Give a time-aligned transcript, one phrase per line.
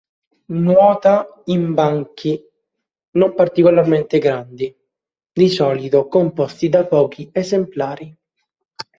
[0.47, 2.43] Nuota in banchi
[3.17, 4.75] non particolarmente grandi,
[5.31, 8.11] di solito composti da pochi esemplari.